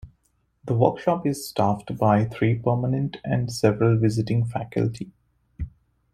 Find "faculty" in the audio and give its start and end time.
4.45-5.11